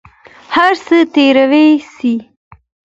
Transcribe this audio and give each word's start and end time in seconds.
هر 0.55 0.73
څه 0.85 0.97
تېروى 1.15 1.67
سي. 1.95 2.13